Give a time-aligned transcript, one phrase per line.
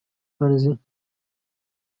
[0.37, 0.71] خانزي